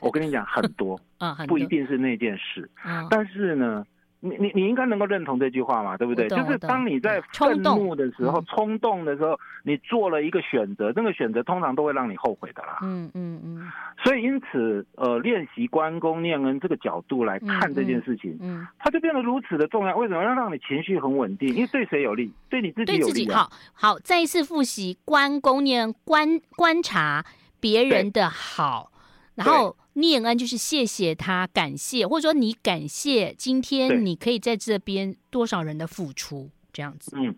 [0.02, 1.02] 我跟你讲很多。
[1.17, 3.84] 啊，不一定是那件事，嗯、但是呢。
[4.21, 6.27] 你你你应该能够认同这句话嘛，对不对？
[6.27, 12.79] 就是当你在愤怒的时候、冲动的时候，你做了一个选择，这个选择通常都会让你后悔的啦。
[12.82, 13.71] 嗯嗯嗯。
[14.03, 19.95] 所以因此，呃，练习关公念恩这个角度来看这件事情，嗯，它就变得如此的重要。
[19.95, 21.49] 为什么要让你情绪很稳定？
[21.55, 22.34] 因为对谁有利？
[22.49, 23.29] 对你自己有利。
[23.32, 27.23] 好好，再一次复习关公念恩，观观察
[27.60, 28.91] 别人的好，
[29.36, 29.75] 然后。
[29.93, 37.12] 念恩就是谢谢他，感谢，或者说你感谢今天你可以在这边多少人的付出，这样子。
[37.15, 37.36] 嗯，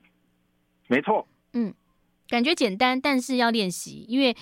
[0.87, 1.27] 没错。
[1.53, 1.73] 嗯，
[2.27, 4.35] 感觉简单，但是要练习，因为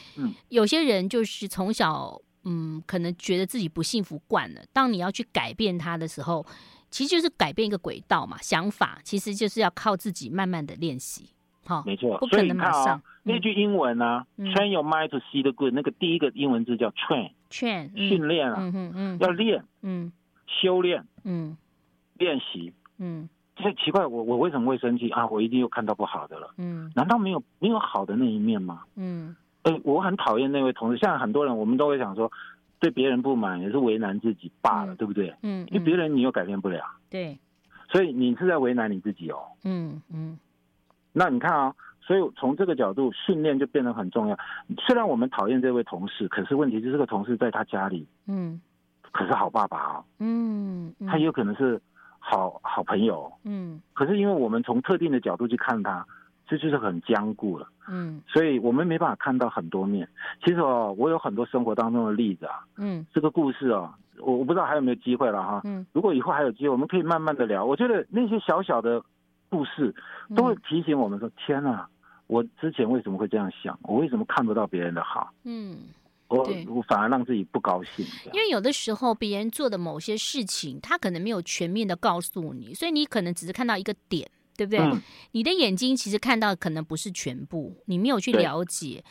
[0.49, 4.61] 有些人就是从小，嗯，可能觉得自己不幸福惯了。
[4.73, 6.45] 当你要去改变他的时候，
[6.91, 11.29] 其实就是改变一个轨道嘛，想法其实就是要靠自己慢慢的练习。
[11.65, 13.01] 好，没错，不可能马上。
[13.21, 15.73] 那句英文呢？Train your mind to see the good。
[15.73, 20.11] 那个第一个英文字叫 train，劝训练啊，嗯嗯要练，嗯，
[20.45, 21.57] 修炼，嗯，
[22.15, 25.09] 练习，嗯，这奇怪，我我为什么会生气？
[25.09, 25.27] 啊？
[25.27, 28.83] 我一定又看到不好的了，嗯，难道没有没有好的那一面吗？
[28.95, 32.31] 嗯，哎，我很讨厌那位同事，像很多人，我们都会想说，
[32.79, 35.33] 对别人不满也是为难自己罢了，对不对？
[35.41, 37.37] 嗯，因为别人你又改变不了，对，
[37.91, 40.37] 所以你是在为难你自己哦，嗯嗯，
[41.11, 41.75] 那你看啊。
[42.09, 44.35] 所以从这个角度，训练就变得很重要。
[44.79, 48.59] 虽然我们讨厌这位同事，可是问题是这个同事在他家里，嗯，
[49.11, 51.79] 可是好爸爸哦，嗯，他也有可能是
[52.17, 56.03] 好好朋友，嗯，可是因为我们从特定的角度去看他，
[56.47, 60.09] 这就是很僵固了，嗯，所以我们没办法看到很多面。
[60.43, 67.63] 其实哦，我有很多生活当中的例子啊，嗯，这个故事哦，我我不知道还有没有机会了哈，嗯，如果以后还有机会，我们可以慢慢的聊。
[67.63, 68.99] 我觉得那些小小的
[69.47, 69.93] 故事
[70.35, 71.87] 都会提醒我们说：天哪，
[72.29, 73.77] 我之前为什么会这样想？
[73.83, 75.33] 我为什么看不到别人的好？
[75.43, 75.77] 嗯。
[76.29, 84.79] 我我反而让自己不高兴，因为有的时候别人做的某些事情，他可能没有全面的告诉你，所以你可能只是看到一个点，对不对？
[84.79, 89.03] 嗯、你的眼睛其实看到可能不是全部，你没有去了解。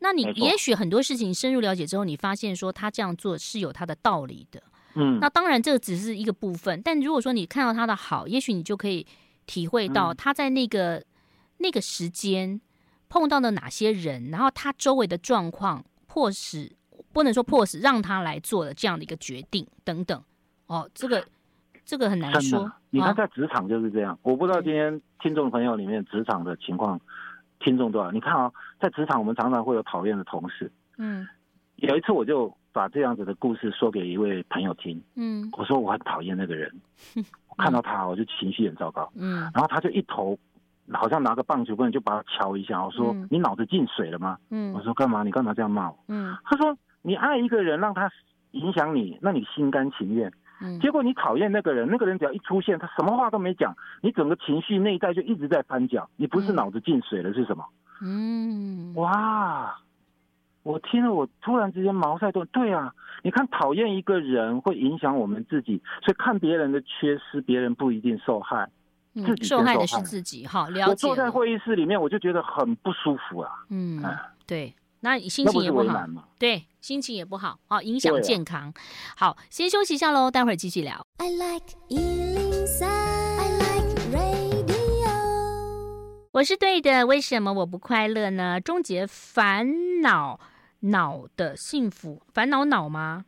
[0.00, 4.62] 那你也许很多事情深入了解之后，你发现说他这样做是有他的道理的。
[4.96, 9.06] 嗯，那当然这个只是一个部分，但如果说你看到他的好，也许你就可以
[9.46, 11.04] 体会到他在那个、嗯、
[11.56, 12.60] 那个时间
[13.08, 15.84] 碰到了哪些人，然后他周围的状况。
[16.08, 16.72] 迫使
[17.12, 20.18] 不能说迫使让他来做的这样的一个决定等等，
[20.66, 21.22] 哦，这个
[21.84, 22.72] 这个很难说。
[22.88, 26.98] 你看在职场就是这样，哦、我不知道今天听众朋友里面职场的情况，
[27.60, 28.10] 听众多少？
[28.12, 30.72] 你看啊、哦，在职场我们常常会有讨厌的同事。
[30.96, 31.28] 嗯，
[31.74, 34.98] 有一次我就把这样子的故事说给一位朋友听。
[35.16, 36.74] 嗯，我说我很讨厌那个人，
[37.14, 39.12] 我看到他我就情绪很糟糕。
[39.16, 40.38] 嗯，然后他就一头。
[40.92, 44.38] 好像拿个棒球棍就把他敲一下，我说、嗯、你脑子进水了吗？
[44.50, 45.22] 嗯，我说干嘛？
[45.22, 45.98] 你干嘛这样骂我？
[46.08, 48.10] 嗯，他说你爱一个人让他
[48.52, 50.32] 影响你，那你心甘情愿。
[50.62, 56.08] 嗯，结果你讨厌那个人，那个人只要一出现，他什么话都没讲，你整个情绪内在就一直在翻搅。
[56.16, 57.64] 你不是脑子进水了是什么？
[58.00, 59.76] 嗯，哇，
[60.62, 62.46] 我听了我突然之间茅塞顿。
[62.52, 68.68] 对啊，你看讨厌一个人会影响我们自己，所以看别人的缺失，别人不一定受害。
[69.24, 70.90] 自己受害的是自己，好，了解。
[70.90, 73.50] 我坐在会议室里面，我就觉得很不舒服啊。
[73.70, 74.02] 嗯，
[74.46, 76.06] 对，那你心情也不好，
[76.38, 78.72] 对，心情也不好，好，影响健康。
[79.16, 81.06] 好，先休息一下喽，待会儿继续聊。
[81.18, 84.76] I like 103, I like radio。
[86.32, 88.60] 我是对的，为什么我不快乐呢？
[88.60, 90.38] 终结烦恼
[90.80, 93.24] 恼的幸福，烦恼恼吗？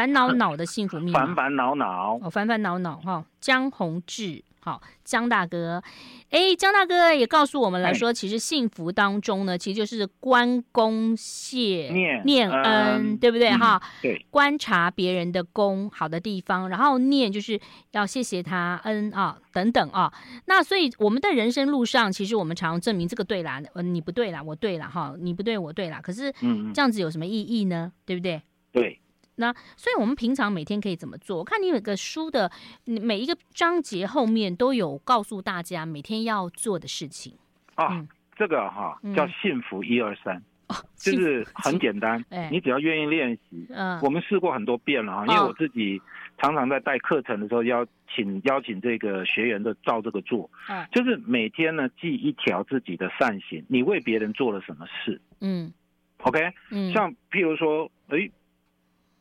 [0.00, 4.42] 烦恼恼的幸福密码，烦烦恼恼，哦，烦烦恼恼哈，江宏志。
[4.62, 5.82] 好，江大哥，
[6.28, 13.50] 哎，江大哥也告诉我们来说，其实幸福当中呢，其实就是关公谢念念恩，对不对？
[13.52, 17.58] 哈，对，观察别人的功好的地方，然后念就是
[17.92, 20.12] 要谢谢他恩啊，等等啊。
[20.44, 26.02] 那所以我们的人生路上，其实我们常常证明这个对啦，呃，你不对啦，我对啦，哈，你不对，我对啦。
[26.02, 27.90] 可是，嗯，这样子有什么意义呢？
[28.04, 28.42] 对不对？
[28.72, 29.00] 对。
[29.40, 31.38] 那所以，我们平常每天可以怎么做？
[31.38, 32.52] 我看你有个书的
[32.84, 37.32] 每一个章节后面都有告诉大家每天要做的事情
[37.74, 37.88] 啊。
[37.92, 40.40] 嗯、这个哈叫幸福一二三，
[40.94, 42.22] 就是很简单，
[42.52, 43.66] 你只要愿意练习。
[43.70, 46.00] 嗯，我们试过很多遍了哈，因为我自己
[46.38, 50.50] 常常在带课程的时候邀请邀请这个学员的照这个做。
[50.68, 55.18] 嗯，就是每天呢记一条自己的善行，你为别人做了什么事？
[55.40, 55.72] 嗯
[56.18, 58.30] ，OK，嗯，像譬如说，哎。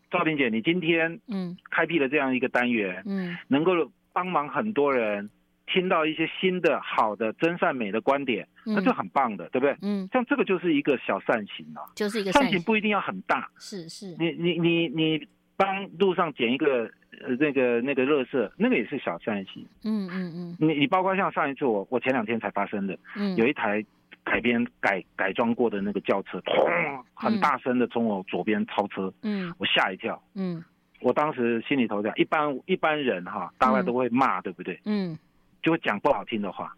[0.09, 1.55] 赵婷姐，你今天嗯。
[1.69, 3.71] 开辟了这样一个单元，嗯，能够
[4.11, 5.29] 帮忙很多人
[5.67, 9.77] 听到一些新的好的真善美的观点，那就很棒的，对不对？
[9.81, 16.89] 嗯，像这个就是一个小善行了，就是一个善行不一定要很大，是是，你你你你帮路上捡一个
[17.21, 23.85] 呃那个那个垃圾，那个也是小善行，嗯嗯嗯，你你包括像上一次我我前两天才发生的，嗯，有一台。
[24.29, 30.63] 海边改改装过的那个轿车，砰，很大声的从我左边超车，嗯，我吓一跳，嗯，
[31.01, 34.79] 我当时心里头讲，一般一般人哈，大概都会骂，对不对？
[34.85, 35.17] 嗯，
[35.63, 36.71] 就会讲不好听的话。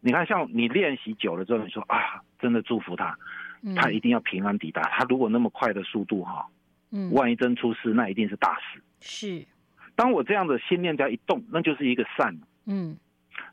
[0.00, 3.16] 你看，像你练习久了之后，你说啊，真的祝福他，
[3.76, 4.82] 他一定要平安抵达。
[4.82, 6.46] 他如果那么快的速度哈，
[6.90, 8.82] 嗯，万一真出事，那一定是大事。
[9.00, 9.44] 是，
[9.94, 12.34] 当我这样的心念只要一动，那就是一个善，
[12.66, 12.96] 嗯。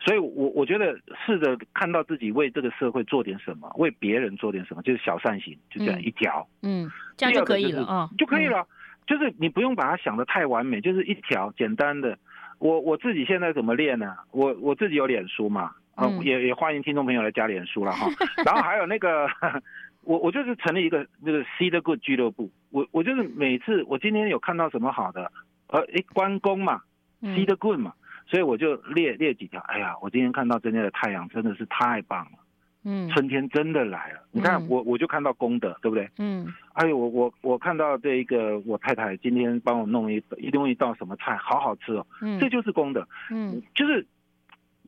[0.06, 8.68] 所以我，我我觉得试着看到自己为这个社会做点什么，为别人做点什么，就是小善行，就这样一条，嗯，这样就可以了啊，就可以了。
[9.08, 12.18] 就是你不用把它想得太完美，就是一条简单的。
[12.60, 14.16] 我我自己现在怎么练呢？
[14.32, 18.08] 我我自己有脸书嘛，啊，也也欢迎听众朋友来加脸书了哈。
[18.46, 19.28] 然后还有那个，
[20.06, 22.52] 我我就是成立一个那个 See the Good 俱乐部。
[22.70, 25.32] 我我就是每次我今天有看到什么好的，
[25.68, 26.82] 呃，哎，关公嘛
[27.22, 27.94] ，See the Good 嘛。
[28.26, 32.40] 所以我就列列几条，哎呀，我今天看到今天的太阳真的是太棒了，
[32.84, 34.22] 嗯，春天真的来了。
[34.32, 36.10] 你看我我就看到功德，对不对？
[36.18, 40.22] 嗯，哎呦，我我我看到这一个我太太今天帮我弄一
[40.52, 44.06] 弄一道什么菜，好好吃哦，嗯，这就是功德，嗯，就是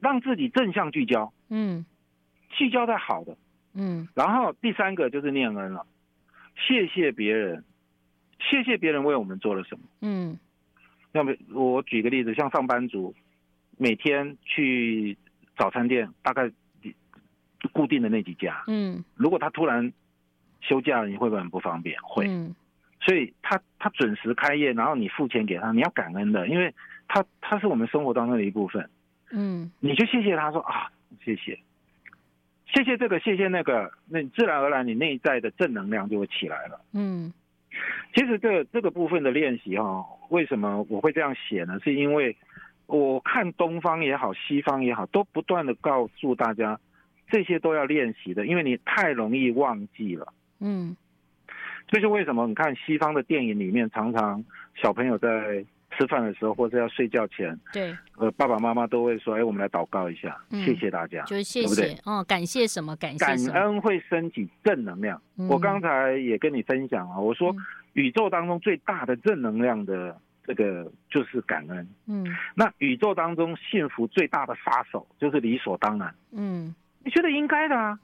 [0.01, 1.85] 让自己正向聚焦，嗯，
[2.49, 3.37] 聚焦在好的，
[3.75, 5.85] 嗯，然后第三个就是念恩了，
[6.55, 7.63] 谢谢别人，
[8.39, 10.37] 谢谢别人为我们做了什么，嗯。
[11.13, 13.15] 要不我举个例子，像上班族
[13.77, 15.17] 每天去
[15.57, 16.51] 早餐店，大概
[17.71, 19.91] 固定的那几家，嗯，如果他突然
[20.61, 21.99] 休假了，你会不会很不方便？
[22.01, 22.55] 会，嗯，
[23.01, 26.73] 所以他他准时开业，然后你付钱给他，你要感恩的，因为
[27.07, 28.89] 他他是我们生活当中的一部分，
[29.31, 30.91] 嗯，你就谢谢他说啊，
[31.23, 31.59] 谢谢。
[32.73, 36.81] 谢谢这个，谢谢那个，那自然而然你内在的正能量就会起来了。
[36.91, 37.31] 嗯，
[38.13, 41.79] 其实这个这个部分的练习哈，为什么我会这样写呢？
[41.81, 42.35] 是因为
[42.87, 46.79] 我看东方也好，西方也好，都不断的告诉大家，
[47.29, 50.33] 这些都要练习的，因为你太容易忘记了。
[50.59, 50.97] 嗯，
[51.87, 54.43] 这是为什么你看西方的电影里面，常常
[54.75, 55.63] 小朋友在。
[55.97, 61.99] 吃饭的时候或者要睡觉前，对，呃，爸爸妈妈都会说：“哎，我们来祷告一下，嗯、谢谢大家，就是谢谢，对对？
[62.03, 62.95] 哦，感谢什么？
[62.97, 65.19] 感谢感恩会升起正能量。
[65.37, 67.57] 嗯、我刚才也跟你分享啊，我说、嗯、
[67.93, 70.15] 宇宙当中最大的正能量的
[70.47, 71.87] 这个就是感恩。
[72.07, 72.25] 嗯，
[72.55, 76.15] 那宇宙当中幸福最大的杀手就是理所当然。
[76.31, 76.73] 嗯，
[77.03, 77.99] 你觉得应该的啊？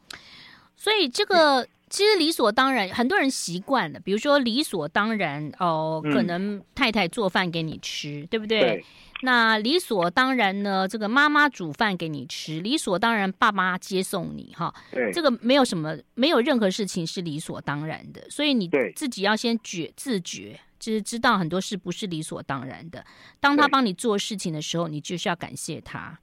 [0.76, 1.66] 所以这个。
[1.90, 4.00] 其实理所当然，很多人习惯了。
[4.00, 8.62] 比如说理所当然哦，可能太太做饭给你吃，嗯、对不对？
[8.62, 8.86] 对。
[9.22, 14.74] 那理所当然呢，这个妈妈煮饭给你吃，理所当然爸妈接送你哈。
[14.92, 15.12] 对。
[15.12, 23.06] 这个没有什么，没有任何事情是理所当然的，所以你自己要先觉自觉，就是知道很多事不是理所当然的。
[23.40, 26.20] 当他帮你做事情的时候，你就是要感谢他，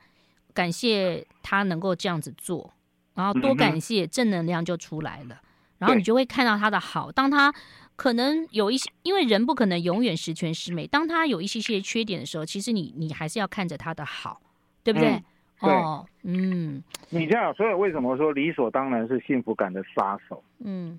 [0.52, 2.70] 感谢他能够这样子做，
[3.14, 5.40] 然后多感谢，正能量就出来了。
[5.78, 7.50] 然后你就会看到他的好，当他
[7.96, 14.42] 可能有一些，因为人不可能永远十全十美，当他有一些些缺点的时候，其实你你还是要看着他的好，
[14.84, 15.08] 对不对？
[15.08, 15.24] 嗯、
[15.62, 20.42] 对哦，嗯，你这样，所以为什么说理所当然是幸福感的杀手？
[20.58, 20.98] 嗯，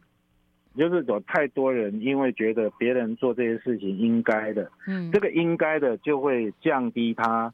[0.78, 7.54] 就是有太多人因为觉得别人做这些事情应该的，嗯，这个应该的就会降低他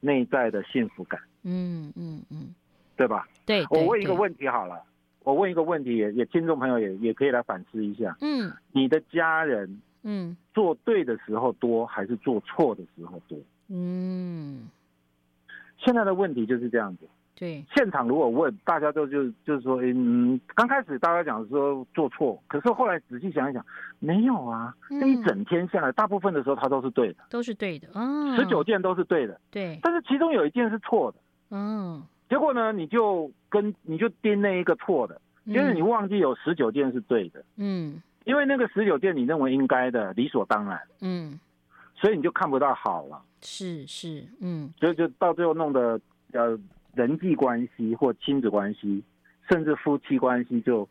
[0.00, 2.54] 内在的幸福感，嗯嗯嗯，
[2.96, 3.28] 对吧？
[3.44, 4.82] 对，我问一个问题好了。
[5.24, 8.16] 我问一个问题也，也也听众朋友也也可以来反思一下。
[8.20, 13.38] 嗯，你的家人，嗯，做对的时候多还是做错的时候多？
[13.68, 14.68] 嗯，
[15.78, 17.06] 现在的问题就是这样子。
[17.34, 23.64] 对，现场如果问大家都就就是说，嗯，刚开始大家讲说做错，可是后来仔细想一想，
[23.98, 31.18] 没有啊，那一整天下来，大部分的时候他都是对的，都是对的嗯，十九件都是对的，对，但是其中有一件是错的，
[31.50, 32.02] 嗯。
[32.28, 41.38] 结果呢，你就跟你就盯那一个错的，就是你忘记有十九件是对的，嗯，因为那个十九件你认为应该的，理所当然，嗯，
[41.94, 46.00] 所以你就看不到好了，是是，嗯，所以就到最后弄得
[46.32, 46.58] 呃
[46.94, 49.02] 人际关系或亲子关系，
[49.50, 50.88] 甚至夫妻关系就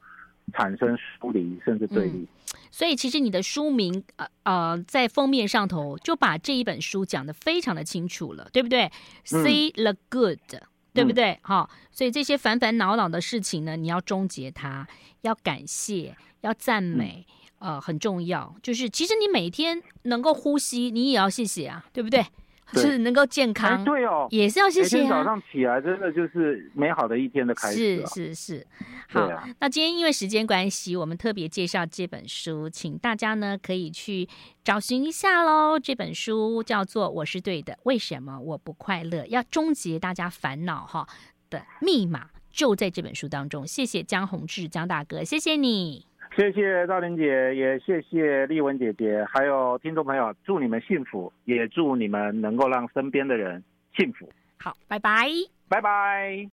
[0.54, 2.20] 产生疏离，甚至对立。
[2.20, 2.28] 嗯，
[2.72, 8.91] 所以其实你的书名呃呃在封面上头就把这一本书讲得非常的清楚了，对不对
[9.26, 10.39] ？See the good。
[10.93, 11.39] 对不对？
[11.41, 14.86] 好、嗯哦，所以这些烦烦恼恼的事情呢，你要终结它，
[15.22, 17.26] 要感谢，要赞美，
[17.60, 18.54] 嗯、呃，很重要。
[18.62, 22.26] 就是其实你每天能够呼吸，你也要谢谢啊，对不对？
[22.74, 25.01] 对是能够健康，对哦，也是要谢谢、啊。
[25.01, 28.07] 每天早上起来，真的就是美好的一天的开始、啊。
[28.07, 28.67] 是是是，
[29.09, 29.22] 好。
[29.22, 34.28] 啊、那今天因为时间关系，我们特别介绍这本书，请大家呢可以去
[34.63, 35.80] 找寻一下喽。
[35.80, 41.07] 这本书叫做《我是对的，为什么我不快乐》，要终结大家烦恼哈
[41.49, 43.65] 的密码就在这本书当中。
[43.65, 46.11] 谢谢江宏志江大哥，谢谢你。
[46.36, 53.61] 谢谢赵玲姐，也谢谢丽文姐姐，还有听众朋友，祝你们幸福，也祝你们能够让身边的人
[53.97, 54.29] 幸福。
[54.57, 55.27] 好，拜拜，
[55.67, 56.49] 拜拜。